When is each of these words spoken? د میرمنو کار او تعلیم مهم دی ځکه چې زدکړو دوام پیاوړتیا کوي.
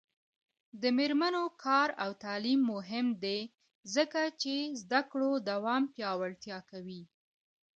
د 0.81 0.83
میرمنو 0.97 1.43
کار 1.63 1.89
او 2.03 2.11
تعلیم 2.25 2.61
مهم 2.73 3.07
دی 3.23 3.39
ځکه 3.95 4.21
چې 4.41 4.53
زدکړو 4.81 5.31
دوام 5.49 5.83
پیاوړتیا 5.93 6.59
کوي. 6.71 7.01